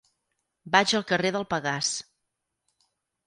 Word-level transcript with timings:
Vaig 0.75 0.93
al 0.99 1.03
carrer 1.11 1.31
del 1.35 1.45
Pegàs. 1.53 1.91